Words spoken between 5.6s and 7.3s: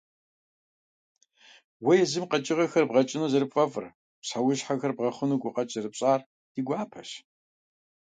зэрыпщӀар ди гуапэщ.